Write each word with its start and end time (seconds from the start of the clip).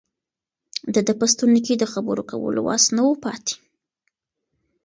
د 0.93 0.95
ده 1.07 1.13
په 1.19 1.25
ستوني 1.31 1.61
کې 1.65 1.73
د 1.77 1.83
خبرو 1.93 2.23
کولو 2.31 2.59
وس 2.67 2.85
نه 2.95 3.01
و 3.07 3.11
پاتې. 3.23 3.55